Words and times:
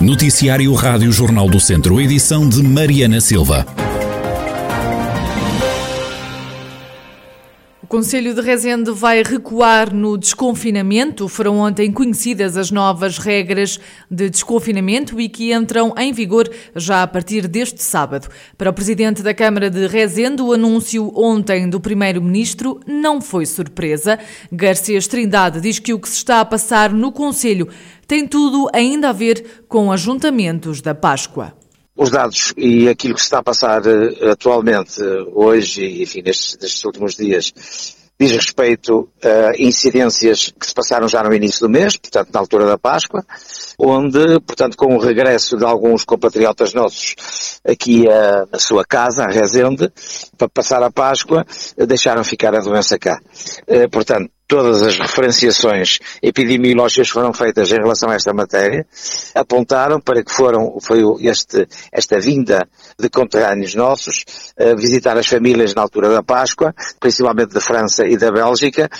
Noticiário 0.00 0.72
Rádio 0.72 1.12
Jornal 1.12 1.46
do 1.46 1.60
Centro, 1.60 2.00
edição 2.00 2.48
de 2.48 2.62
Mariana 2.62 3.20
Silva. 3.20 3.66
O 7.82 7.86
Conselho 7.86 8.32
de 8.34 8.40
Rezende 8.40 8.92
vai 8.92 9.22
recuar 9.22 9.92
no 9.92 10.16
desconfinamento. 10.16 11.28
Foram 11.28 11.58
ontem 11.58 11.92
conhecidas 11.92 12.56
as 12.56 12.70
novas 12.70 13.18
regras 13.18 13.78
de 14.10 14.30
desconfinamento 14.30 15.20
e 15.20 15.28
que 15.28 15.52
entram 15.52 15.92
em 15.98 16.14
vigor 16.14 16.48
já 16.74 17.02
a 17.02 17.06
partir 17.06 17.46
deste 17.46 17.82
sábado. 17.82 18.28
Para 18.56 18.70
o 18.70 18.72
Presidente 18.72 19.22
da 19.22 19.34
Câmara 19.34 19.68
de 19.68 19.86
Rezende, 19.86 20.40
o 20.40 20.54
anúncio 20.54 21.12
ontem 21.14 21.68
do 21.68 21.78
Primeiro-Ministro 21.78 22.80
não 22.86 23.20
foi 23.20 23.44
surpresa. 23.44 24.18
Garcês 24.50 25.06
Trindade 25.06 25.60
diz 25.60 25.78
que 25.78 25.92
o 25.92 25.98
que 25.98 26.08
se 26.08 26.16
está 26.16 26.40
a 26.40 26.44
passar 26.44 26.90
no 26.90 27.12
Conselho 27.12 27.68
tem 28.10 28.26
tudo 28.26 28.68
ainda 28.72 29.10
a 29.10 29.12
ver 29.12 29.62
com 29.68 29.92
ajuntamentos 29.92 30.80
da 30.80 30.92
Páscoa 30.92 31.54
os 31.94 32.10
dados 32.10 32.52
e 32.56 32.88
aquilo 32.88 33.14
que 33.14 33.20
se 33.20 33.26
está 33.26 33.38
a 33.38 33.42
passar 33.42 33.82
uh, 33.82 34.30
atualmente, 34.32 35.00
uh, 35.00 35.30
hoje 35.32 35.84
e 35.84 36.02
enfim, 36.02 36.22
nestes, 36.22 36.56
nestes, 36.60 36.82
últimos 36.84 37.14
dias, 37.14 37.52
diz 38.18 38.32
respeito 38.32 39.08
a 39.22 39.52
incidências 39.62 40.52
que 40.58 40.66
se 40.66 40.72
passaram 40.72 41.06
já 41.06 41.22
no 41.22 41.34
início 41.34 41.60
do 41.60 41.68
mês, 41.68 41.96
portanto 41.98 42.30
na 42.32 42.40
altura 42.40 42.66
da 42.66 42.78
Páscoa, 42.78 43.24
onde, 43.78 44.40
portanto, 44.40 44.76
com 44.76 44.96
o 44.96 44.98
regresso 44.98 45.56
de 45.56 45.64
alguns 45.64 46.04
compatriotas 46.04 46.72
nossos 46.72 47.14
aqui 47.64 48.06
uh, 48.08 48.48
na 48.50 48.58
sua 48.58 48.84
casa, 48.84 49.24
a 49.24 49.30
Rezende, 49.30 49.92
para 50.36 50.48
passar 50.48 50.82
a 50.82 50.90
Páscoa, 50.90 51.46
deixaram 51.86 52.24
ficar 52.24 52.54
a 52.54 52.60
doença 52.60 52.98
cá. 52.98 53.20
portanto, 53.92 54.30
todas 54.50 54.82
as 54.82 54.98
referenciações 54.98 56.00
epidemiológicas 56.20 57.06
que 57.06 57.14
foram 57.14 57.32
feitas 57.32 57.70
em 57.70 57.76
relação 57.76 58.10
a 58.10 58.16
esta 58.16 58.34
matéria 58.34 58.84
apontaram 59.32 60.00
para 60.00 60.24
que 60.24 60.32
foram, 60.32 60.76
foi 60.80 61.04
este, 61.20 61.68
esta 61.92 62.18
vinda 62.18 62.68
de 62.98 63.08
conterrâneos 63.08 63.76
nossos 63.76 64.24
a 64.58 64.74
visitar 64.74 65.16
as 65.16 65.28
famílias 65.28 65.72
na 65.72 65.82
altura 65.82 66.08
da 66.08 66.20
Páscoa, 66.20 66.74
principalmente 66.98 67.54
da 67.54 67.60
França 67.60 68.04
e 68.04 68.16
da 68.16 68.32
Bélgica, 68.32 68.90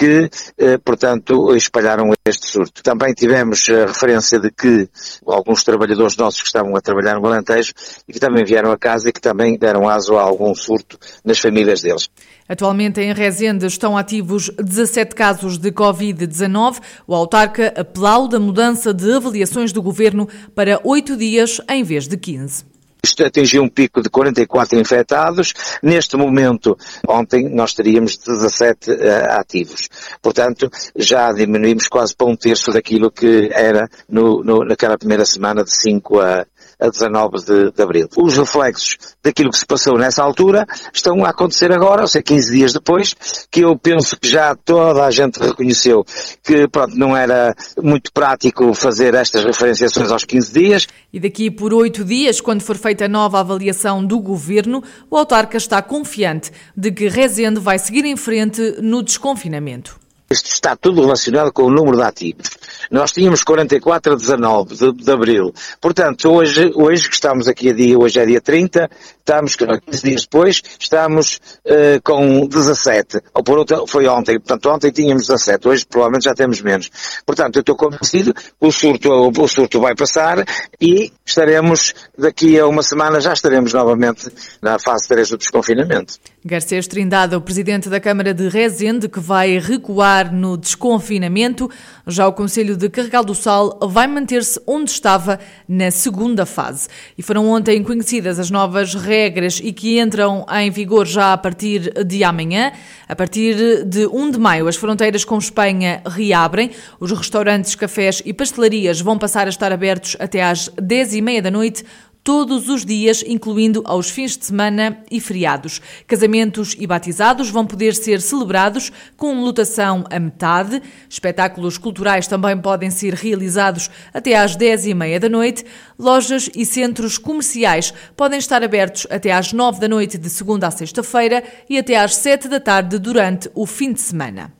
que, 0.00 0.30
eh, 0.56 0.78
portanto, 0.78 1.54
espalharam 1.54 2.10
este 2.24 2.46
surto. 2.46 2.82
Também 2.82 3.12
tivemos 3.12 3.68
a 3.68 3.84
referência 3.84 4.40
de 4.40 4.50
que 4.50 4.88
alguns 5.26 5.62
trabalhadores 5.62 6.16
nossos 6.16 6.40
que 6.40 6.46
estavam 6.46 6.74
a 6.74 6.80
trabalhar 6.80 7.20
no 7.20 7.26
Alentejo 7.26 7.74
e 8.08 8.12
que 8.14 8.18
também 8.18 8.42
vieram 8.42 8.72
a 8.72 8.78
casa 8.78 9.10
e 9.10 9.12
que 9.12 9.20
também 9.20 9.58
deram 9.58 9.86
aso 9.86 10.16
a 10.16 10.22
algum 10.22 10.54
surto 10.54 10.98
nas 11.22 11.38
famílias 11.38 11.82
deles. 11.82 12.08
Atualmente 12.48 12.98
em 13.02 13.12
Rezende 13.12 13.66
estão 13.66 13.94
ativos 13.94 14.50
17 14.58 15.14
casos 15.14 15.58
de 15.58 15.70
Covid-19. 15.70 16.78
O 17.06 17.14
autarca 17.14 17.74
aplaude 17.76 18.36
a 18.36 18.40
mudança 18.40 18.94
de 18.94 19.12
avaliações 19.12 19.70
do 19.70 19.82
governo 19.82 20.26
para 20.54 20.80
8 20.82 21.14
dias 21.14 21.60
em 21.68 21.84
vez 21.84 22.08
de 22.08 22.16
15. 22.16 22.69
Isto 23.02 23.24
atingiu 23.24 23.62
um 23.62 23.68
pico 23.68 24.02
de 24.02 24.10
44 24.10 24.78
infectados. 24.78 25.54
Neste 25.82 26.16
momento, 26.16 26.76
ontem, 27.08 27.48
nós 27.48 27.74
teríamos 27.74 28.16
17 28.18 28.90
uh, 28.90 28.96
ativos. 29.30 29.88
Portanto, 30.20 30.70
já 30.96 31.32
diminuímos 31.32 31.88
quase 31.88 32.14
para 32.14 32.26
um 32.26 32.36
terço 32.36 32.72
daquilo 32.72 33.10
que 33.10 33.50
era 33.52 33.88
no, 34.08 34.42
no, 34.42 34.64
naquela 34.64 34.98
primeira 34.98 35.24
semana 35.24 35.64
de 35.64 35.72
5 35.72 36.20
a, 36.20 36.46
a 36.80 36.88
19 36.88 37.44
de, 37.44 37.72
de, 37.72 37.82
abril. 37.82 38.08
Os 38.16 38.36
reflexos 38.36 38.96
daquilo 39.22 39.50
que 39.50 39.58
se 39.58 39.66
passou 39.66 39.98
nessa 39.98 40.22
altura 40.22 40.66
estão 40.92 41.24
a 41.24 41.30
acontecer 41.30 41.72
agora, 41.72 42.02
ou 42.02 42.08
seja, 42.08 42.22
15 42.22 42.52
dias 42.52 42.72
depois, 42.72 43.14
que 43.50 43.60
eu 43.60 43.76
penso 43.76 44.18
que 44.18 44.28
já 44.28 44.54
toda 44.54 45.04
a 45.04 45.10
gente 45.10 45.38
reconheceu 45.38 46.04
que, 46.42 46.66
pronto, 46.68 46.96
não 46.96 47.16
era 47.16 47.54
muito 47.82 48.12
prático 48.12 48.72
fazer 48.74 49.14
estas 49.14 49.44
referenciações 49.44 50.10
aos 50.10 50.24
15 50.24 50.52
dias. 50.52 50.88
E 51.12 51.20
daqui 51.20 51.50
por 51.50 51.74
8 51.74 52.04
dias, 52.04 52.40
quando 52.40 52.62
for 52.62 52.76
feita 52.76 53.04
a 53.04 53.08
nova 53.08 53.40
avaliação 53.40 54.04
do 54.04 54.18
governo, 54.18 54.82
o 55.10 55.16
autarca 55.16 55.56
está 55.56 55.82
confiante 55.82 56.50
de 56.76 56.90
que 56.90 57.08
Rezende 57.08 57.60
vai 57.60 57.78
seguir 57.78 58.04
em 58.04 58.16
frente 58.16 58.76
no 58.80 59.02
desconfinamento. 59.02 60.00
Isto 60.32 60.52
está 60.52 60.76
tudo 60.76 61.00
relacionado 61.00 61.52
com 61.52 61.64
o 61.64 61.70
número 61.70 61.96
de 61.96 62.04
ativos. 62.04 62.50
Nós 62.88 63.10
tínhamos 63.10 63.42
44 63.42 64.12
a 64.12 64.16
19 64.16 64.76
de, 64.76 64.92
de, 64.92 65.10
abril. 65.10 65.52
Portanto, 65.80 66.30
hoje, 66.30 66.70
hoje 66.76 67.08
que 67.08 67.14
estamos 67.14 67.48
aqui 67.48 67.70
a 67.70 67.72
dia, 67.72 67.98
hoje 67.98 68.20
é 68.20 68.24
dia 68.24 68.40
30, 68.40 68.88
estamos, 69.18 69.56
15 69.56 70.02
dias 70.04 70.22
depois, 70.22 70.62
estamos 70.78 71.40
uh, 71.66 72.00
com 72.04 72.46
17. 72.46 73.20
Ou 73.34 73.42
por 73.42 73.58
outra, 73.58 73.84
foi 73.88 74.06
ontem. 74.06 74.38
Portanto, 74.38 74.70
ontem 74.70 74.92
tínhamos 74.92 75.26
17, 75.26 75.66
hoje 75.66 75.84
provavelmente 75.84 76.26
já 76.26 76.34
temos 76.34 76.62
menos. 76.62 76.88
Portanto, 77.26 77.56
eu 77.56 77.60
estou 77.60 77.74
convencido 77.74 78.32
que 78.32 78.42
o 78.60 78.70
surto, 78.70 79.10
o, 79.10 79.30
o 79.30 79.48
surto 79.48 79.80
vai 79.80 79.96
passar 79.96 80.44
e 80.80 81.12
estaremos, 81.26 81.92
daqui 82.16 82.56
a 82.56 82.68
uma 82.68 82.84
semana, 82.84 83.20
já 83.20 83.32
estaremos 83.32 83.72
novamente 83.72 84.30
na 84.62 84.78
fase 84.78 85.08
3 85.08 85.30
do 85.30 85.38
desconfinamento. 85.38 86.14
Garcês 86.42 86.86
Trindade, 86.86 87.36
o 87.36 87.40
presidente 87.42 87.90
da 87.90 88.00
Câmara 88.00 88.32
de 88.32 88.48
Rezende, 88.48 89.10
que 89.10 89.20
vai 89.20 89.58
recuar 89.58 90.32
no 90.34 90.56
desconfinamento. 90.56 91.70
Já 92.06 92.26
o 92.26 92.32
Conselho 92.32 92.78
de 92.78 92.88
Carregal 92.88 93.22
do 93.22 93.34
Sal 93.34 93.78
vai 93.82 94.06
manter-se 94.06 94.58
onde 94.66 94.90
estava 94.90 95.38
na 95.68 95.90
segunda 95.90 96.46
fase. 96.46 96.88
E 97.18 97.22
foram 97.22 97.46
ontem 97.46 97.82
conhecidas 97.82 98.38
as 98.38 98.50
novas 98.50 98.94
regras 98.94 99.60
e 99.62 99.70
que 99.70 100.00
entram 100.00 100.46
em 100.50 100.70
vigor 100.70 101.06
já 101.06 101.34
a 101.34 101.36
partir 101.36 101.92
de 102.06 102.24
amanhã. 102.24 102.72
A 103.06 103.14
partir 103.14 103.84
de 103.84 104.06
1 104.06 104.30
de 104.30 104.38
maio, 104.38 104.66
as 104.66 104.76
fronteiras 104.76 105.26
com 105.26 105.36
Espanha 105.36 106.00
reabrem. 106.06 106.70
Os 106.98 107.12
restaurantes, 107.12 107.74
cafés 107.74 108.22
e 108.24 108.32
pastelarias 108.32 108.98
vão 108.98 109.18
passar 109.18 109.46
a 109.46 109.50
estar 109.50 109.72
abertos 109.72 110.16
até 110.18 110.42
às 110.42 110.70
10 110.80 111.16
e 111.16 111.20
meia 111.20 111.42
da 111.42 111.50
noite 111.50 111.84
todos 112.22 112.68
os 112.68 112.84
dias, 112.84 113.24
incluindo 113.26 113.82
aos 113.84 114.10
fins 114.10 114.36
de 114.36 114.44
semana 114.44 115.02
e 115.10 115.20
feriados. 115.20 115.80
Casamentos 116.06 116.76
e 116.78 116.86
batizados 116.86 117.50
vão 117.50 117.66
poder 117.66 117.94
ser 117.94 118.20
celebrados 118.20 118.92
com 119.16 119.42
lotação 119.42 120.04
a 120.10 120.18
metade. 120.18 120.82
Espetáculos 121.08 121.78
culturais 121.78 122.26
também 122.26 122.56
podem 122.58 122.90
ser 122.90 123.14
realizados 123.14 123.90
até 124.12 124.36
às 124.36 124.56
10 124.56 124.86
e 124.86 124.94
meia 124.94 125.18
da 125.18 125.28
noite. 125.28 125.64
Lojas 125.98 126.50
e 126.54 126.64
centros 126.64 127.18
comerciais 127.18 127.92
podem 128.16 128.38
estar 128.38 128.62
abertos 128.62 129.06
até 129.10 129.32
às 129.32 129.52
9 129.52 129.80
da 129.80 129.88
noite 129.88 130.18
de 130.18 130.28
segunda 130.28 130.66
a 130.66 130.70
sexta-feira 130.70 131.42
e 131.68 131.78
até 131.78 131.96
às 131.96 132.14
7 132.16 132.48
da 132.48 132.60
tarde 132.60 132.98
durante 132.98 133.50
o 133.54 133.66
fim 133.66 133.92
de 133.92 134.00
semana. 134.00 134.59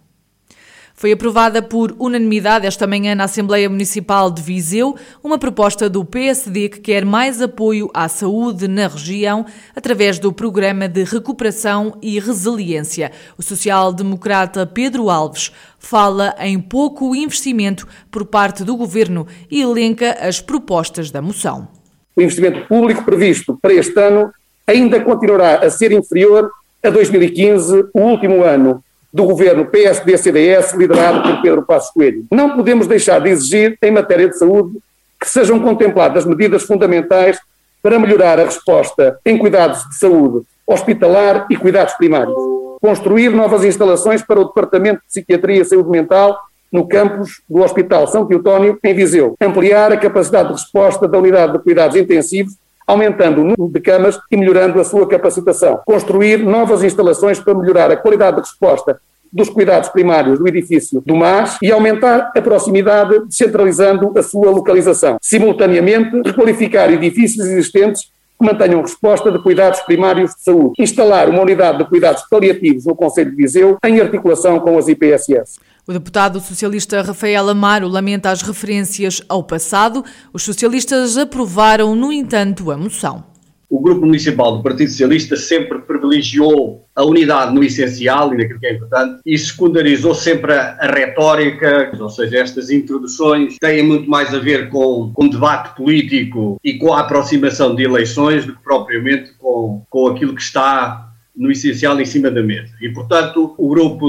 Foi 1.01 1.13
aprovada 1.13 1.63
por 1.63 1.97
unanimidade 1.99 2.67
esta 2.67 2.87
manhã 2.87 3.15
na 3.15 3.25
Assembleia 3.25 3.71
Municipal 3.71 4.31
de 4.31 4.43
Viseu 4.43 4.95
uma 5.25 5.39
proposta 5.39 5.89
do 5.89 6.05
PSD 6.05 6.69
que 6.69 6.79
quer 6.79 7.07
mais 7.07 7.41
apoio 7.41 7.89
à 7.95 8.07
saúde 8.07 8.69
na 8.69 8.87
região 8.87 9.47
através 9.75 10.19
do 10.19 10.31
Programa 10.31 10.87
de 10.87 11.03
Recuperação 11.05 11.97
e 12.03 12.21
Resiliência. 12.21 13.13
O 13.39 13.43
social-democrata 13.43 14.67
Pedro 14.67 15.09
Alves 15.09 15.51
fala 15.79 16.35
em 16.39 16.61
pouco 16.61 17.17
investimento 17.17 17.89
por 18.11 18.27
parte 18.27 18.63
do 18.63 18.77
governo 18.77 19.27
e 19.51 19.63
elenca 19.63 20.19
as 20.21 20.39
propostas 20.43 21.11
da 21.11 21.23
moção. 21.23 21.67
O 22.15 22.21
investimento 22.21 22.69
público 22.69 23.03
previsto 23.07 23.59
para 23.63 23.73
este 23.73 23.99
ano 23.99 24.31
ainda 24.67 25.01
continuará 25.01 25.65
a 25.65 25.71
ser 25.71 25.93
inferior 25.93 26.51
a 26.85 26.91
2015, 26.91 27.87
o 27.95 28.01
último 28.01 28.45
ano 28.45 28.85
do 29.13 29.25
governo 29.25 29.67
PSD-CDS 29.67 30.75
liderado 30.75 31.23
por 31.23 31.43
Pedro 31.43 31.63
Passos 31.63 31.91
Coelho. 31.91 32.25
Não 32.31 32.57
podemos 32.57 32.87
deixar 32.87 33.21
de 33.21 33.31
exigir, 33.31 33.77
em 33.83 33.91
matéria 33.91 34.29
de 34.29 34.39
saúde, 34.39 34.79
que 35.21 35.29
sejam 35.29 35.61
contempladas 35.61 36.25
medidas 36.25 36.63
fundamentais 36.63 37.39
para 37.83 37.99
melhorar 37.99 38.39
a 38.39 38.45
resposta 38.45 39.19
em 39.25 39.37
cuidados 39.37 39.89
de 39.89 39.97
saúde 39.97 40.45
hospitalar 40.67 41.47
e 41.51 41.57
cuidados 41.57 41.95
primários. 41.95 42.37
Construir 42.81 43.31
novas 43.31 43.65
instalações 43.65 44.23
para 44.23 44.41
o 44.41 44.45
Departamento 44.45 45.01
de 45.01 45.07
Psiquiatria 45.09 45.63
e 45.63 45.65
Saúde 45.65 45.91
Mental 45.91 46.39
no 46.71 46.87
campus 46.87 47.43
do 47.49 47.63
Hospital 47.63 48.07
São 48.07 48.25
Teotónio, 48.25 48.79
em 48.85 48.95
Viseu. 48.95 49.35
Ampliar 49.41 49.93
a 49.93 49.97
capacidade 49.97 50.49
de 50.49 50.55
resposta 50.55 51.09
da 51.09 51.19
Unidade 51.19 51.55
de 51.55 51.59
Cuidados 51.59 51.97
Intensivos 51.97 52.55
aumentando 52.87 53.41
o 53.41 53.45
número 53.45 53.69
de 53.69 53.81
camas 53.81 54.19
e 54.31 54.37
melhorando 54.37 54.81
a 54.81 54.85
sua 54.85 55.07
capacitação. 55.07 55.81
Construir 55.87 56.39
novas 56.39 56.83
instalações 56.83 57.39
para 57.39 57.55
melhorar 57.55 57.91
a 57.91 57.97
qualidade 57.97 58.37
de 58.37 58.43
resposta 58.43 59.01
dos 59.33 59.49
cuidados 59.49 59.89
primários 59.89 60.39
do 60.39 60.49
edifício 60.49 61.03
do 61.07 61.15
MAS 61.15 61.57
e 61.63 61.71
aumentar 61.71 62.33
a 62.35 62.43
proximidade, 62.43 63.21
descentralizando 63.27 64.13
a 64.17 64.23
sua 64.23 64.51
localização. 64.51 65.19
Simultaneamente, 65.23 66.21
requalificar 66.25 66.93
edifícios 66.93 67.47
existentes 67.47 68.11
que 68.39 68.47
mantenham 68.47 68.81
resposta 68.81 69.31
de 69.31 69.41
cuidados 69.43 69.81
primários 69.81 70.35
de 70.35 70.43
saúde. 70.43 70.75
Instalar 70.79 71.29
uma 71.29 71.43
unidade 71.43 71.79
de 71.79 71.85
cuidados 71.85 72.23
paliativos 72.29 72.87
no 72.87 72.97
Conselho 72.97 73.31
de 73.31 73.37
Viseu 73.37 73.79
em 73.85 74.01
articulação 74.01 74.59
com 74.59 74.77
as 74.77 74.89
IPSS. 74.89 75.61
O 75.91 75.93
deputado 75.93 76.39
socialista 76.39 77.03
Rafael 77.03 77.49
Amaro 77.49 77.89
lamenta 77.89 78.31
as 78.31 78.43
referências 78.43 79.21
ao 79.29 79.43
passado. 79.43 80.05
Os 80.33 80.45
socialistas 80.45 81.19
aprovaram, 81.19 81.97
no 81.97 82.13
entanto, 82.13 82.71
a 82.71 82.77
moção. 82.77 83.25
o 83.69 83.81
Grupo 83.81 84.07
Municipal 84.07 84.57
do 84.57 84.63
Partido 84.63 84.89
Socialista 84.89 85.35
sempre 85.37 85.81
privilegiou 85.81 86.85
a 86.95 87.05
unidade 87.05 87.53
no 87.53 87.65
essencial 87.65 88.33
e 88.33 88.37
naquilo 88.37 88.61
que 88.61 88.67
é 88.67 88.75
importante 88.75 89.21
e 89.27 89.37
secundarizou 89.37 90.15
sempre 90.15 90.53
a, 90.53 90.77
a 90.79 90.87
retórica, 90.87 91.91
ou 91.99 92.09
seja, 92.09 92.39
estas 92.39 92.71
introduções 92.71 93.57
têm 93.59 93.83
muito 93.83 94.09
mais 94.09 94.33
a 94.33 94.39
ver 94.39 94.69
com, 94.69 95.11
com 95.13 95.29
debate 95.29 95.75
político 95.75 96.57
e 96.63 96.79
com 96.79 96.93
a 96.93 97.01
aproximação 97.01 97.75
de 97.75 97.83
eleições 97.83 98.47
do 98.47 98.55
que 98.55 98.63
propriamente 98.63 99.33
com, 99.39 99.85
com 99.91 100.07
aquilo 100.07 100.37
que 100.37 100.43
está 100.43 101.10
no 101.41 101.51
essencial 101.51 101.99
em 101.99 102.05
cima 102.05 102.31
da 102.31 102.43
mesa. 102.43 102.69
E, 102.83 102.91
portanto, 102.91 103.55
o 103.57 103.69
grupo 103.71 104.07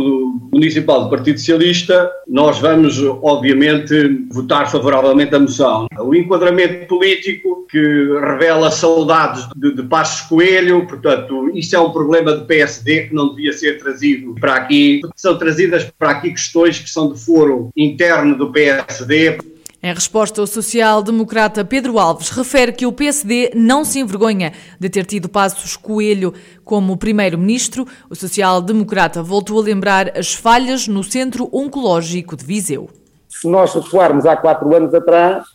municipal 0.54 1.06
do 1.06 1.10
Partido 1.10 1.40
Socialista, 1.40 2.12
nós 2.28 2.60
vamos, 2.60 3.02
obviamente, 3.24 4.28
votar 4.30 4.70
favoravelmente 4.70 5.34
a 5.34 5.40
moção. 5.40 5.88
O 5.98 6.14
enquadramento 6.14 6.88
político 6.88 7.66
que 7.70 7.80
revela 8.20 8.70
saudades 8.70 9.48
de, 9.56 9.74
de 9.74 9.84
Passos 9.84 10.28
Coelho, 10.28 10.86
portanto, 10.86 11.50
isso 11.56 11.74
é 11.74 11.80
um 11.80 11.92
problema 11.92 12.34
do 12.34 12.46
PSD 12.46 13.08
que 13.08 13.16
não 13.16 13.30
devia 13.34 13.54
ser 13.54 13.80
trazido 13.80 14.36
para 14.36 14.56
aqui. 14.56 15.00
São 15.16 15.38
trazidas 15.38 15.90
para 15.98 16.12
aqui 16.12 16.32
questões 16.32 16.80
que 16.80 16.90
são 16.90 17.14
de 17.14 17.20
foro 17.20 17.70
interno 17.78 18.38
do 18.38 18.52
PSD. 18.52 19.38
Em 19.84 19.92
resposta, 19.96 20.44
o 20.44 20.46
social-democrata 20.46 21.66
Pedro 21.66 21.98
Alves 21.98 22.30
refere 22.30 22.72
que 22.72 22.86
o 22.86 22.92
PSD 22.92 23.50
não 23.56 23.84
se 23.84 23.98
envergonha 23.98 24.54
de 24.80 24.88
ter 24.92 25.08
tido 25.08 25.28
Passos 25.28 25.76
Coelho 25.76 26.36
como 26.64 26.96
primeiro-ministro. 26.96 27.88
O 28.08 28.16
social-democrata 28.16 29.24
voltou 29.24 29.60
a 29.60 29.64
lembrar 29.64 30.16
as 30.16 30.36
falhas 30.36 30.88
no 30.88 31.04
Centro 31.04 31.50
Oncológico 31.52 32.36
de 32.36 32.46
Viseu. 32.46 32.92
Se 33.28 33.48
nós 33.48 33.74
recuarmos 33.74 34.28
há 34.28 34.38
quatro 34.38 34.76
anos 34.76 34.94
atrás, 34.94 35.46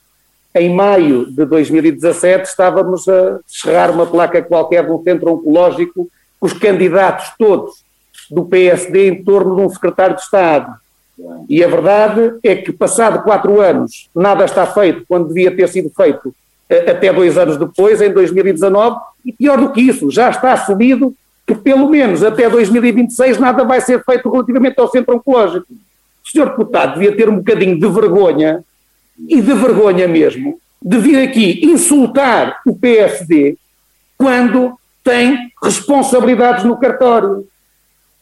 em 0.52 0.75
maio 0.75 1.31
de 1.31 1.44
2017 1.44 2.49
estávamos 2.49 3.06
a 3.06 3.38
cerrar 3.46 3.93
uma 3.93 4.06
placa 4.06 4.43
qualquer 4.43 4.88
no 4.88 5.05
Centro 5.05 5.34
Oncológico, 5.34 6.11
os 6.40 6.52
candidatos 6.52 7.31
todos 7.38 7.84
do 8.28 8.44
PSD 8.44 9.08
em 9.08 9.23
torno 9.23 9.55
de 9.55 9.62
um 9.62 9.69
secretário 9.69 10.17
de 10.17 10.23
Estado 10.23 10.75
e 11.48 11.64
a 11.64 11.68
verdade 11.68 12.34
é 12.42 12.56
que, 12.56 12.72
passado 12.72 13.22
quatro 13.22 13.60
anos, 13.60 14.08
nada 14.14 14.44
está 14.44 14.66
feito 14.66 15.04
quando 15.08 15.28
devia 15.28 15.54
ter 15.54 15.68
sido 15.68 15.90
feito 15.90 16.34
eh, 16.68 16.90
até 16.90 17.12
dois 17.12 17.38
anos 17.38 17.56
depois, 17.56 18.00
em 18.02 18.12
2019, 18.12 18.98
e 19.24 19.32
pior 19.32 19.58
do 19.58 19.72
que 19.72 19.80
isso, 19.80 20.10
já 20.10 20.28
está 20.28 20.52
assumido 20.52 21.14
que 21.46 21.54
pelo 21.54 21.88
menos 21.88 22.22
até 22.22 22.50
2026 22.50 23.38
nada 23.38 23.64
vai 23.64 23.80
ser 23.80 24.04
feito 24.04 24.28
relativamente 24.28 24.78
ao 24.78 24.90
centro 24.90 25.16
oncológico. 25.16 25.66
O 25.70 26.28
senhor 26.28 26.50
deputado 26.50 26.94
devia 26.94 27.16
ter 27.16 27.28
um 27.28 27.36
bocadinho 27.36 27.78
de 27.78 27.88
vergonha, 27.88 28.64
e 29.28 29.40
de 29.40 29.54
vergonha 29.54 30.06
mesmo, 30.06 30.60
de 30.82 30.98
vir 30.98 31.22
aqui 31.22 31.64
insultar 31.64 32.60
o 32.66 32.76
PSD 32.76 33.56
quando 34.18 34.78
tem 35.02 35.50
responsabilidades 35.62 36.64
no 36.64 36.76
cartório. 36.78 37.46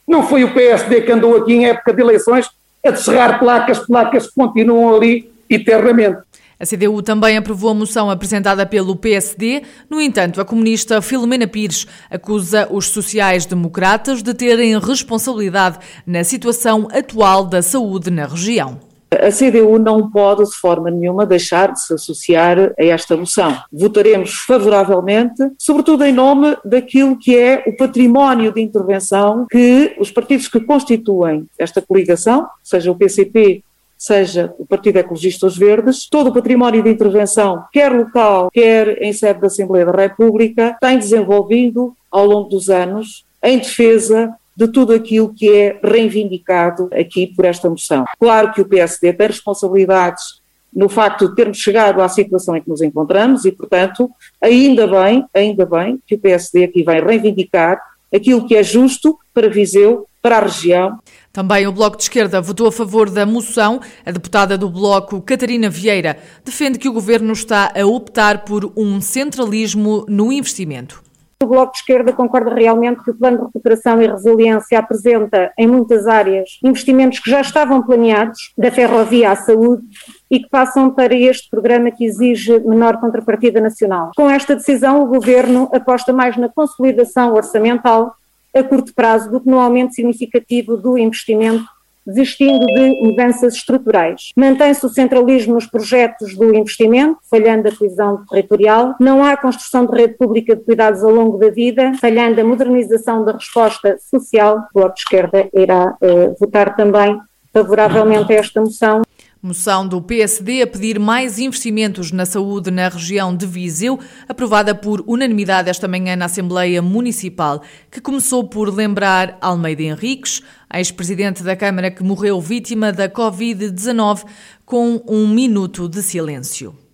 Não 0.07 0.23
foi 0.23 0.43
o 0.43 0.53
PSD 0.53 1.01
que 1.01 1.11
andou 1.11 1.35
aqui 1.35 1.53
em 1.53 1.67
época 1.67 1.93
de 1.93 2.01
eleições 2.01 2.49
a 2.85 2.91
descerrar 2.91 3.39
placas, 3.39 3.79
placas 3.79 4.27
que 4.27 4.33
continuam 4.35 4.95
ali 4.95 5.29
eternamente. 5.49 6.19
A 6.57 6.65
CDU 6.65 7.01
também 7.01 7.35
aprovou 7.35 7.71
a 7.71 7.73
moção 7.73 8.09
apresentada 8.09 8.65
pelo 8.65 8.95
PSD. 8.95 9.63
No 9.89 9.99
entanto, 9.99 10.39
a 10.39 10.45
comunista 10.45 11.01
Filomena 11.01 11.47
Pires 11.47 11.85
acusa 12.09 12.67
os 12.71 12.87
sociais-democratas 12.87 14.23
de 14.23 14.33
terem 14.33 14.79
responsabilidade 14.79 15.79
na 16.07 16.23
situação 16.23 16.87
atual 16.91 17.45
da 17.45 17.61
saúde 17.61 18.09
na 18.09 18.25
região. 18.25 18.79
A 19.11 19.31
CDU 19.31 19.77
não 19.77 20.09
pode, 20.09 20.43
de 20.43 20.55
forma 20.55 20.89
nenhuma, 20.89 21.25
deixar 21.25 21.71
de 21.71 21.81
se 21.81 21.93
associar 21.93 22.73
a 22.77 22.83
esta 22.83 23.15
moção. 23.15 23.57
Votaremos 23.71 24.33
favoravelmente, 24.33 25.41
sobretudo 25.57 26.03
em 26.03 26.13
nome 26.13 26.57
daquilo 26.65 27.17
que 27.17 27.37
é 27.37 27.63
o 27.67 27.75
património 27.75 28.51
de 28.51 28.61
intervenção 28.61 29.45
que 29.49 29.95
os 29.99 30.11
partidos 30.11 30.47
que 30.47 30.59
constituem 30.59 31.45
esta 31.57 31.81
coligação, 31.81 32.47
seja 32.63 32.91
o 32.91 32.95
PCP, 32.95 33.63
seja 33.97 34.53
o 34.59 34.65
Partido 34.65 34.97
Ecologistas 34.97 35.57
Verdes, 35.57 36.07
todo 36.09 36.27
o 36.27 36.33
património 36.33 36.83
de 36.83 36.89
intervenção, 36.89 37.63
quer 37.71 37.91
local, 37.91 38.49
quer 38.51 39.01
em 39.01 39.13
sede 39.13 39.39
da 39.39 39.47
Assembleia 39.47 39.85
da 39.85 39.93
República, 39.93 40.77
tem 40.81 40.99
desenvolvido 40.99 41.95
ao 42.11 42.25
longo 42.25 42.49
dos 42.49 42.69
anos 42.69 43.25
em 43.41 43.57
defesa 43.57 44.33
de 44.55 44.67
tudo 44.67 44.93
aquilo 44.93 45.33
que 45.33 45.51
é 45.51 45.79
reivindicado 45.83 46.89
aqui 46.93 47.27
por 47.27 47.45
esta 47.45 47.69
moção. 47.69 48.05
Claro 48.19 48.53
que 48.53 48.61
o 48.61 48.65
PSD 48.65 49.13
tem 49.13 49.27
responsabilidades 49.27 50.41
no 50.73 50.89
facto 50.89 51.29
de 51.29 51.35
termos 51.35 51.57
chegado 51.57 52.01
à 52.01 52.09
situação 52.09 52.55
em 52.55 52.61
que 52.61 52.69
nos 52.69 52.81
encontramos 52.81 53.45
e, 53.45 53.51
portanto, 53.51 54.11
ainda 54.41 54.85
bem, 54.85 55.25
ainda 55.33 55.65
bem 55.65 55.99
que 56.05 56.15
o 56.15 56.19
PSD 56.19 56.65
aqui 56.65 56.83
vai 56.83 57.01
reivindicar 57.01 57.81
aquilo 58.13 58.45
que 58.45 58.55
é 58.55 58.63
justo 58.63 59.17
para 59.33 59.49
Viseu, 59.49 60.05
para 60.21 60.37
a 60.37 60.41
região. 60.41 60.99
Também 61.31 61.67
o 61.67 61.71
Bloco 61.71 61.97
de 61.97 62.03
Esquerda 62.03 62.41
votou 62.41 62.67
a 62.67 62.71
favor 62.71 63.09
da 63.09 63.25
moção. 63.25 63.79
A 64.05 64.11
deputada 64.11 64.57
do 64.57 64.69
Bloco, 64.69 65.21
Catarina 65.21 65.69
Vieira, 65.69 66.17
defende 66.43 66.79
que 66.79 66.89
o 66.89 66.93
governo 66.93 67.31
está 67.31 67.71
a 67.75 67.85
optar 67.85 68.43
por 68.43 68.71
um 68.75 68.99
centralismo 68.99 70.05
no 70.09 70.31
investimento. 70.31 71.04
O 71.43 71.47
Bloco 71.47 71.73
de 71.73 71.79
Esquerda 71.79 72.13
concorda 72.13 72.53
realmente 72.53 73.03
que 73.03 73.11
o 73.11 73.13
Plano 73.13 73.37
de 73.37 73.43
Recuperação 73.45 74.01
e 74.01 74.07
Resiliência 74.07 74.79
apresenta, 74.79 75.51
em 75.57 75.67
muitas 75.67 76.07
áreas, 76.07 76.57
investimentos 76.63 77.19
que 77.19 77.29
já 77.29 77.41
estavam 77.41 77.81
planeados, 77.81 78.53
da 78.57 78.71
ferrovia 78.71 79.31
à 79.31 79.35
saúde, 79.35 79.83
e 80.31 80.39
que 80.39 80.49
passam 80.49 80.89
para 80.89 81.13
este 81.13 81.49
programa 81.49 81.91
que 81.91 82.05
exige 82.05 82.57
menor 82.59 83.01
contrapartida 83.01 83.59
nacional. 83.59 84.11
Com 84.15 84.29
esta 84.29 84.55
decisão, 84.55 85.03
o 85.03 85.07
Governo 85.07 85.69
aposta 85.73 86.13
mais 86.13 86.37
na 86.37 86.47
consolidação 86.47 87.33
orçamental 87.33 88.15
a 88.55 88.63
curto 88.63 88.93
prazo 88.95 89.29
do 89.29 89.41
que 89.41 89.49
no 89.49 89.59
aumento 89.59 89.93
significativo 89.93 90.77
do 90.77 90.97
investimento 90.97 91.65
desistindo 92.05 92.65
de 92.65 93.01
mudanças 93.01 93.55
estruturais. 93.55 94.31
Mantém-se 94.35 94.85
o 94.85 94.89
centralismo 94.89 95.55
nos 95.55 95.65
projetos 95.65 96.35
do 96.35 96.55
investimento, 96.55 97.17
falhando 97.29 97.67
a 97.67 97.75
coesão 97.75 98.25
territorial. 98.29 98.95
Não 98.99 99.23
há 99.23 99.35
construção 99.35 99.85
de 99.85 99.95
rede 99.95 100.13
pública 100.13 100.55
de 100.55 100.63
cuidados 100.63 101.03
ao 101.03 101.11
longo 101.11 101.37
da 101.37 101.49
vida, 101.49 101.93
falhando 101.99 102.39
a 102.39 102.43
modernização 102.43 103.23
da 103.23 103.33
resposta 103.33 103.97
social. 103.99 104.59
O 104.73 104.79
Bloco 104.79 104.95
de 104.95 105.01
Esquerda 105.01 105.49
irá 105.53 105.97
uh, 106.01 106.35
votar 106.39 106.75
também 106.75 107.19
favoravelmente 107.51 108.33
a 108.33 108.35
esta 108.35 108.59
moção. 108.59 109.01
Moção 109.45 109.87
do 109.87 110.01
PSD 110.01 110.63
a 110.63 110.65
pedir 110.65 110.97
mais 110.97 111.37
investimentos 111.37 112.11
na 112.11 112.25
saúde 112.25 112.71
na 112.71 112.89
região 112.89 113.37
de 113.37 113.45
Viseu, 113.45 113.99
aprovada 114.27 114.73
por 114.73 115.03
unanimidade 115.05 115.69
esta 115.69 115.87
manhã 115.87 116.15
na 116.15 116.25
Assembleia 116.25 116.81
Municipal, 116.81 117.61
que 117.91 118.01
começou 118.01 118.45
por 118.45 118.73
lembrar 118.73 119.37
Almeida 119.39 119.83
Henriques, 119.83 120.41
ex-presidente 120.73 121.43
da 121.43 121.55
Câmara 121.55 121.91
que 121.91 122.01
morreu 122.01 122.41
vítima 122.41 122.91
da 122.91 123.07
Covid-19, 123.07 124.23
com 124.65 125.03
um 125.07 125.27
minuto 125.27 125.87
de 125.87 126.01
silêncio. 126.01 126.84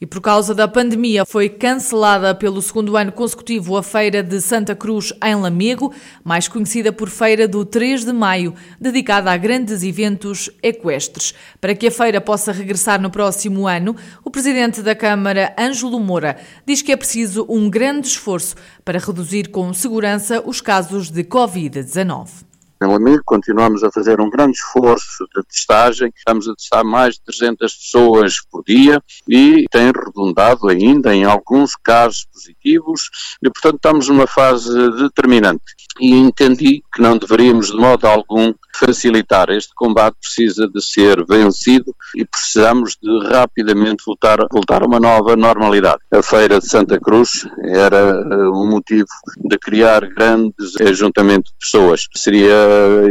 E 0.00 0.06
por 0.06 0.22
causa 0.22 0.54
da 0.54 0.66
pandemia 0.66 1.26
foi 1.26 1.50
cancelada 1.50 2.34
pelo 2.34 2.62
segundo 2.62 2.96
ano 2.96 3.12
consecutivo 3.12 3.76
a 3.76 3.82
Feira 3.82 4.22
de 4.22 4.40
Santa 4.40 4.74
Cruz 4.74 5.12
em 5.22 5.34
Lamego, 5.34 5.92
mais 6.24 6.48
conhecida 6.48 6.90
por 6.90 7.10
Feira 7.10 7.46
do 7.46 7.66
3 7.66 8.06
de 8.06 8.12
Maio, 8.14 8.54
dedicada 8.80 9.30
a 9.30 9.36
grandes 9.36 9.82
eventos 9.82 10.48
equestres. 10.62 11.34
Para 11.60 11.74
que 11.74 11.88
a 11.88 11.90
feira 11.90 12.18
possa 12.18 12.50
regressar 12.50 12.98
no 12.98 13.10
próximo 13.10 13.68
ano, 13.68 13.94
o 14.24 14.30
presidente 14.30 14.80
da 14.80 14.94
Câmara, 14.94 15.54
Ângelo 15.58 16.00
Moura, 16.00 16.38
diz 16.64 16.80
que 16.80 16.92
é 16.92 16.96
preciso 16.96 17.44
um 17.46 17.68
grande 17.68 18.06
esforço 18.06 18.56
para 18.82 18.98
reduzir 18.98 19.50
com 19.50 19.70
segurança 19.74 20.42
os 20.46 20.62
casos 20.62 21.10
de 21.10 21.22
Covid-19 21.24 22.49
em 22.82 22.86
Lamego, 22.86 23.22
continuamos 23.24 23.84
a 23.84 23.92
fazer 23.92 24.20
um 24.20 24.30
grande 24.30 24.56
esforço 24.56 25.26
de 25.34 25.42
testagem, 25.44 26.10
estamos 26.16 26.48
a 26.48 26.54
testar 26.54 26.82
mais 26.82 27.16
de 27.16 27.22
300 27.24 27.74
pessoas 27.74 28.40
por 28.50 28.64
dia 28.64 29.02
e 29.28 29.66
tem 29.70 29.86
redundado 29.86 30.66
ainda 30.66 31.14
em 31.14 31.24
alguns 31.24 31.76
casos 31.76 32.26
positivos 32.32 33.10
e, 33.42 33.50
portanto, 33.50 33.76
estamos 33.76 34.08
numa 34.08 34.26
fase 34.26 34.70
determinante. 34.92 35.62
E 36.00 36.14
entendi 36.14 36.82
que 36.94 37.02
não 37.02 37.18
deveríamos, 37.18 37.70
de 37.70 37.76
modo 37.76 38.06
algum, 38.06 38.54
facilitar. 38.80 39.50
Este 39.50 39.72
combate 39.74 40.16
precisa 40.20 40.66
de 40.66 40.80
ser 40.82 41.24
vencido 41.26 41.94
e 42.16 42.24
precisamos 42.24 42.96
de 43.00 43.28
rapidamente 43.28 44.02
voltar, 44.06 44.38
voltar 44.50 44.82
a 44.82 44.86
uma 44.86 44.98
nova 44.98 45.36
normalidade. 45.36 46.00
A 46.10 46.22
Feira 46.22 46.58
de 46.58 46.66
Santa 46.66 46.98
Cruz 46.98 47.46
era 47.62 48.14
uh, 48.14 48.62
um 48.62 48.70
motivo 48.70 49.08
de 49.36 49.58
criar 49.58 50.00
grandes 50.08 50.80
ajuntamentos 50.80 51.52
de 51.52 51.58
pessoas. 51.58 52.06
Seria 52.14 52.54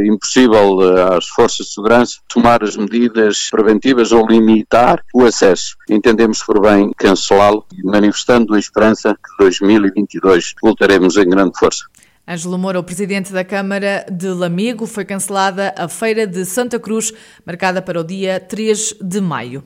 impossível 0.06 0.80
eh, 0.82 1.18
às 1.18 1.28
forças 1.28 1.68
de 1.68 1.74
segurança 1.74 2.20
tomar 2.28 2.64
as 2.64 2.76
medidas 2.76 3.50
preventivas 3.52 4.12
ou 4.12 4.26
limitar 4.28 5.04
o 5.14 5.24
acesso. 5.26 5.76
Entendemos 5.90 6.42
por 6.44 6.62
bem 6.62 6.92
cancelá-lo, 6.98 7.66
manifestando 7.84 8.56
a 8.56 8.60
esperança 8.60 9.16
que 9.16 9.44
2022 9.44 10.54
voltaremos 10.62 11.18
em 11.18 11.30
grande 11.30 11.58
força. 11.58 11.86
Ângelo 12.30 12.60
Moura, 12.60 12.80
o 12.80 12.84
presidente 12.84 13.34
da 13.34 13.44
Câmara 13.44 14.06
de 14.08 14.28
Lamego, 14.28 14.86
foi 14.86 15.04
cancelada 15.04 15.74
a 15.76 15.88
Feira 15.88 16.28
de 16.28 16.46
Santa 16.46 16.80
Cruz, 16.80 17.12
marcada 17.44 17.82
para 17.82 18.00
o 18.00 18.04
dia 18.04 18.40
3 18.40 18.98
de 19.02 19.20
maio. 19.20 19.64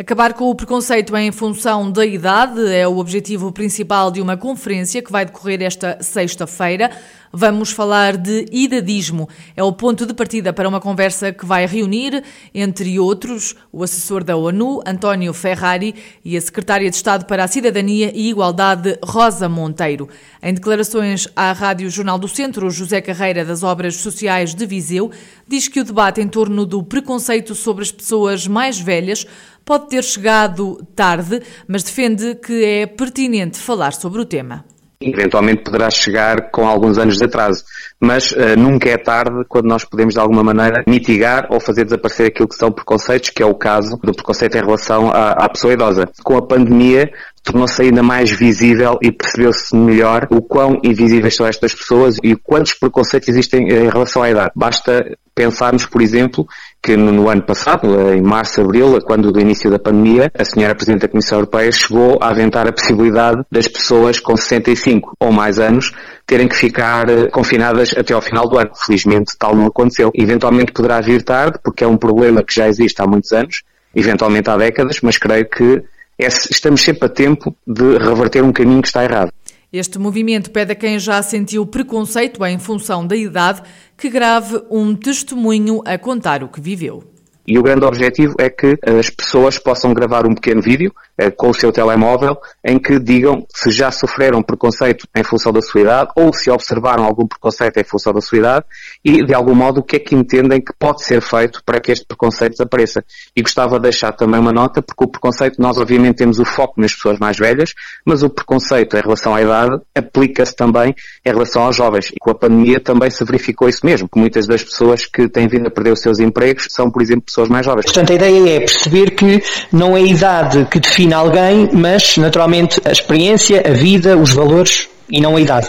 Acabar 0.00 0.32
com 0.32 0.48
o 0.48 0.54
preconceito 0.54 1.14
em 1.14 1.30
função 1.30 1.92
da 1.92 2.06
idade 2.06 2.72
é 2.72 2.88
o 2.88 2.96
objetivo 2.96 3.52
principal 3.52 4.10
de 4.10 4.18
uma 4.22 4.34
conferência 4.34 5.02
que 5.02 5.12
vai 5.12 5.26
decorrer 5.26 5.60
esta 5.60 5.98
sexta-feira. 6.00 6.90
Vamos 7.30 7.70
falar 7.70 8.16
de 8.16 8.46
idadismo. 8.50 9.28
É 9.54 9.62
o 9.62 9.72
ponto 9.72 10.06
de 10.06 10.14
partida 10.14 10.54
para 10.54 10.68
uma 10.68 10.80
conversa 10.80 11.32
que 11.32 11.44
vai 11.44 11.66
reunir, 11.66 12.24
entre 12.52 12.98
outros, 12.98 13.54
o 13.70 13.84
assessor 13.84 14.24
da 14.24 14.36
ONU, 14.36 14.80
António 14.84 15.32
Ferrari, 15.32 15.94
e 16.24 16.34
a 16.36 16.40
secretária 16.40 16.90
de 16.90 16.96
Estado 16.96 17.26
para 17.26 17.44
a 17.44 17.48
Cidadania 17.48 18.10
e 18.12 18.30
Igualdade, 18.30 18.98
Rosa 19.04 19.48
Monteiro. 19.50 20.08
Em 20.42 20.54
declarações 20.54 21.28
à 21.36 21.52
Rádio 21.52 21.90
Jornal 21.90 22.18
do 22.18 22.26
Centro, 22.26 22.68
José 22.70 23.00
Carreira, 23.02 23.44
das 23.44 23.62
Obras 23.62 23.96
Sociais 23.96 24.54
de 24.54 24.66
Viseu, 24.66 25.12
diz 25.46 25.68
que 25.68 25.80
o 25.80 25.84
debate 25.84 26.20
em 26.20 26.26
torno 26.26 26.66
do 26.66 26.82
preconceito 26.82 27.54
sobre 27.54 27.82
as 27.82 27.92
pessoas 27.92 28.48
mais 28.48 28.80
velhas 28.80 29.24
pode 29.64 29.88
ter 29.88 30.02
chegado 30.02 30.84
tarde, 30.94 31.42
mas 31.66 31.82
defende 31.82 32.34
que 32.34 32.64
é 32.64 32.86
pertinente 32.86 33.58
falar 33.58 33.92
sobre 33.92 34.20
o 34.20 34.24
tema 34.24 34.64
eventualmente 35.02 35.64
poderá 35.64 35.88
chegar 35.88 36.50
com 36.50 36.68
alguns 36.68 36.98
anos 36.98 37.16
de 37.16 37.24
atraso. 37.24 37.64
Mas 37.98 38.32
uh, 38.32 38.54
nunca 38.58 38.90
é 38.90 38.98
tarde 38.98 39.46
quando 39.48 39.64
nós 39.64 39.82
podemos 39.82 40.12
de 40.12 40.20
alguma 40.20 40.44
maneira 40.44 40.84
mitigar 40.86 41.46
ou 41.48 41.58
fazer 41.58 41.84
desaparecer 41.84 42.26
aquilo 42.26 42.46
que 42.46 42.54
são 42.54 42.70
preconceitos, 42.70 43.30
que 43.30 43.42
é 43.42 43.46
o 43.46 43.54
caso 43.54 43.98
do 44.02 44.12
preconceito 44.12 44.56
em 44.56 44.60
relação 44.60 45.10
à, 45.10 45.30
à 45.30 45.48
pessoa 45.48 45.72
idosa. 45.72 46.06
Com 46.22 46.36
a 46.36 46.42
pandemia, 46.42 47.10
tornou-se 47.42 47.80
ainda 47.80 48.02
mais 48.02 48.30
visível 48.30 48.98
e 49.00 49.10
percebeu-se 49.10 49.74
melhor 49.74 50.28
o 50.30 50.42
quão 50.42 50.78
invisíveis 50.84 51.34
são 51.34 51.46
estas 51.46 51.74
pessoas 51.74 52.16
e 52.22 52.36
quantos 52.36 52.74
preconceitos 52.74 53.30
existem 53.30 53.68
em 53.68 53.88
relação 53.88 54.22
à 54.22 54.30
idade. 54.30 54.50
Basta 54.54 55.16
pensarmos, 55.34 55.86
por 55.86 56.02
exemplo, 56.02 56.46
que 56.82 56.96
no 56.96 57.28
ano 57.28 57.42
passado, 57.42 58.10
em 58.12 58.22
março, 58.22 58.60
abril, 58.62 58.98
quando 59.02 59.30
do 59.30 59.38
início 59.40 59.70
da 59.70 59.78
pandemia, 59.78 60.30
a 60.36 60.44
senhora 60.44 60.74
Presidente 60.74 61.02
da 61.02 61.08
Comissão 61.08 61.38
Europeia 61.38 61.70
chegou 61.70 62.18
a 62.20 62.28
aventar 62.28 62.66
a 62.66 62.72
possibilidade 62.72 63.42
das 63.50 63.68
pessoas 63.68 64.18
com 64.18 64.36
65 64.36 65.14
ou 65.20 65.30
mais 65.30 65.58
anos 65.58 65.92
terem 66.26 66.48
que 66.48 66.56
ficar 66.56 67.08
eh, 67.10 67.26
confinadas 67.28 67.92
até 67.96 68.14
ao 68.14 68.22
final 68.22 68.48
do 68.48 68.56
ano. 68.56 68.70
Felizmente 68.74 69.36
tal 69.38 69.54
não 69.54 69.66
aconteceu. 69.66 70.10
Eventualmente 70.14 70.72
poderá 70.72 71.00
vir 71.00 71.22
tarde, 71.22 71.58
porque 71.62 71.84
é 71.84 71.86
um 71.86 71.96
problema 71.96 72.42
que 72.42 72.54
já 72.54 72.66
existe 72.66 73.02
há 73.02 73.06
muitos 73.06 73.32
anos, 73.32 73.62
eventualmente 73.94 74.48
há 74.48 74.56
décadas, 74.56 75.00
mas 75.02 75.18
creio 75.18 75.48
que 75.48 75.82
é, 76.18 76.26
estamos 76.26 76.82
sempre 76.82 77.06
a 77.06 77.08
tempo 77.08 77.56
de 77.66 77.98
reverter 77.98 78.42
um 78.42 78.52
caminho 78.52 78.82
que 78.82 78.88
está 78.88 79.02
errado. 79.04 79.32
Este 79.72 79.98
movimento 79.98 80.50
pede 80.50 80.72
a 80.72 80.74
quem 80.74 80.98
já 80.98 81.22
sentiu 81.22 81.64
preconceito 81.64 82.44
em 82.44 82.58
função 82.58 83.06
da 83.06 83.14
idade 83.14 83.62
que 83.96 84.10
grave 84.10 84.62
um 84.70 84.96
testemunho 84.96 85.80
a 85.84 85.96
contar 85.96 86.42
o 86.42 86.48
que 86.48 86.60
viveu. 86.60 87.09
E 87.46 87.58
o 87.58 87.62
grande 87.62 87.84
objetivo 87.84 88.34
é 88.38 88.48
que 88.48 88.78
as 88.84 89.10
pessoas 89.10 89.58
possam 89.58 89.92
gravar 89.92 90.26
um 90.26 90.34
pequeno 90.34 90.60
vídeo 90.62 90.92
eh, 91.18 91.30
com 91.30 91.50
o 91.50 91.54
seu 91.54 91.70
telemóvel 91.70 92.38
em 92.64 92.78
que 92.78 92.98
digam 92.98 93.46
se 93.54 93.70
já 93.70 93.90
sofreram 93.90 94.42
preconceito 94.42 95.06
em 95.14 95.22
função 95.22 95.52
da 95.52 95.60
sua 95.60 95.82
idade 95.82 96.10
ou 96.16 96.32
se 96.32 96.50
observaram 96.50 97.04
algum 97.04 97.26
preconceito 97.26 97.78
em 97.78 97.84
função 97.84 98.12
da 98.12 98.20
sua 98.20 98.38
idade 98.38 98.64
e, 99.04 99.24
de 99.24 99.34
algum 99.34 99.54
modo, 99.54 99.80
o 99.80 99.82
que 99.82 99.96
é 99.96 99.98
que 99.98 100.14
entendem 100.14 100.60
que 100.60 100.72
pode 100.78 101.04
ser 101.04 101.20
feito 101.20 101.62
para 101.64 101.80
que 101.80 101.92
este 101.92 102.06
preconceito 102.06 102.52
desapareça. 102.52 103.04
E 103.36 103.42
gostava 103.42 103.76
de 103.76 103.82
deixar 103.82 104.12
também 104.12 104.40
uma 104.40 104.52
nota, 104.52 104.80
porque 104.80 105.04
o 105.04 105.08
preconceito, 105.08 105.60
nós 105.60 105.76
obviamente 105.76 106.16
temos 106.16 106.38
o 106.38 106.44
foco 106.44 106.80
nas 106.80 106.94
pessoas 106.94 107.18
mais 107.18 107.36
velhas, 107.36 107.74
mas 108.04 108.22
o 108.22 108.30
preconceito 108.30 108.96
em 108.96 109.00
relação 109.00 109.34
à 109.34 109.42
idade 109.42 109.78
aplica-se 109.94 110.54
também 110.56 110.94
em 111.24 111.30
relação 111.30 111.64
aos 111.64 111.76
jovens. 111.76 112.10
E 112.10 112.18
com 112.18 112.30
a 112.30 112.34
pandemia 112.34 112.80
também 112.80 113.10
se 113.10 113.24
verificou 113.24 113.68
isso 113.68 113.84
mesmo, 113.84 114.08
que 114.08 114.18
muitas 114.18 114.46
das 114.46 114.62
pessoas 114.62 115.04
que 115.04 115.28
têm 115.28 115.46
vindo 115.48 115.66
a 115.66 115.70
perder 115.70 115.92
os 115.92 116.00
seus 116.00 116.18
empregos 116.18 116.66
são, 116.70 116.90
por 116.90 117.02
exemplo, 117.02 117.24
pessoas 117.30 117.48
mais 117.48 117.66
jovens. 117.66 117.84
Portanto, 117.84 118.12
a 118.12 118.14
ideia 118.14 118.56
é 118.56 118.60
perceber 118.60 119.10
que 119.10 119.42
não 119.72 119.96
é 119.96 120.00
a 120.00 120.04
idade 120.04 120.66
que 120.70 120.78
define 120.78 121.00
define 121.00 121.14
alguém, 121.14 121.70
mas 121.72 122.16
naturalmente 122.16 122.80
a 122.84 122.92
experiência, 122.92 123.62
a 123.66 123.70
vida, 123.72 124.16
os 124.16 124.32
valores 124.32 124.88
e 125.08 125.20
não 125.20 125.36
a 125.36 125.40
idade. 125.40 125.68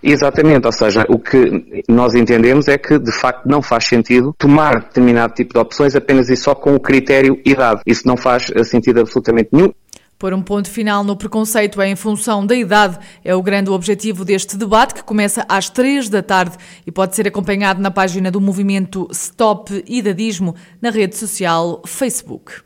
Exatamente, 0.00 0.64
ou 0.64 0.72
seja, 0.72 1.04
o 1.08 1.18
que 1.18 1.82
nós 1.88 2.14
entendemos 2.14 2.68
é 2.68 2.78
que 2.78 2.98
de 3.00 3.10
facto 3.10 3.46
não 3.46 3.60
faz 3.60 3.86
sentido 3.86 4.32
tomar 4.38 4.78
determinado 4.80 5.34
tipo 5.34 5.54
de 5.54 5.58
opções 5.58 5.96
apenas 5.96 6.28
e 6.28 6.36
só 6.36 6.54
com 6.54 6.76
o 6.76 6.80
critério 6.80 7.40
idade. 7.44 7.80
Isso 7.84 8.06
não 8.06 8.16
faz 8.16 8.48
sentido 8.64 9.00
absolutamente 9.00 9.48
nenhum. 9.52 9.72
Por 10.18 10.34
um 10.34 10.42
ponto 10.42 10.68
final 10.68 11.04
no 11.04 11.16
preconceito 11.16 11.80
em 11.80 11.94
função 11.94 12.44
da 12.44 12.56
idade 12.56 12.98
é 13.24 13.36
o 13.36 13.42
grande 13.42 13.70
objetivo 13.70 14.24
deste 14.24 14.56
debate 14.56 14.94
que 14.94 15.04
começa 15.04 15.46
às 15.48 15.70
três 15.70 16.08
da 16.08 16.20
tarde 16.20 16.56
e 16.84 16.90
pode 16.90 17.14
ser 17.14 17.28
acompanhado 17.28 17.80
na 17.80 17.90
página 17.90 18.28
do 18.28 18.40
movimento 18.40 19.06
Stop 19.12 19.84
Idadismo 19.86 20.56
na 20.82 20.90
rede 20.90 21.16
social 21.16 21.80
Facebook. 21.86 22.62